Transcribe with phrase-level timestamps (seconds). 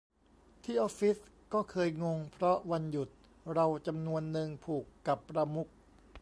[0.63, 1.17] ที่ออฟฟิศ
[1.53, 3.09] ก็เคยงง เพราะวันหยุด
[3.53, 5.67] เราจำนวนนึงผูกกับประมุข